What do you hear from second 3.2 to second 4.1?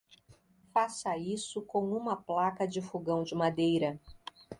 de madeira.